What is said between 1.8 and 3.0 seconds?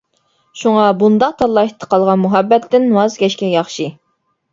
قالغان مۇھەببەتتىن